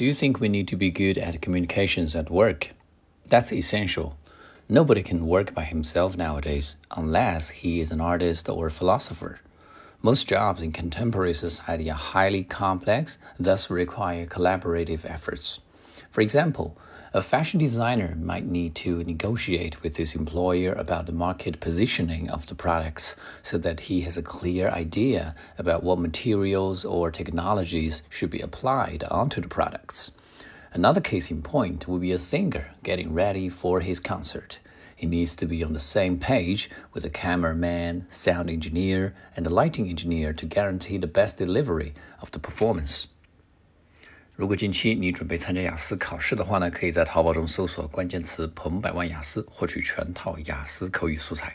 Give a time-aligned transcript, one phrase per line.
[0.00, 2.70] Do you think we need to be good at communications at work?
[3.26, 4.16] That's essential.
[4.66, 9.40] Nobody can work by himself nowadays unless he is an artist or a philosopher.
[10.00, 15.60] Most jobs in contemporary society are highly complex, thus require collaborative efforts.
[16.10, 16.78] For example,
[17.12, 22.46] a fashion designer might need to negotiate with his employer about the market positioning of
[22.46, 28.30] the products so that he has a clear idea about what materials or technologies should
[28.30, 30.12] be applied onto the products.
[30.72, 34.60] Another case in point would be a singer getting ready for his concert.
[34.94, 39.50] He needs to be on the same page with the cameraman, sound engineer, and the
[39.50, 43.08] lighting engineer to guarantee the best delivery of the performance.
[44.40, 51.54] 如果近期你准备参加雅思考试的话呢，可以在淘宝中搜索关键词“彭百万雅思”，获取全套雅思口语素材。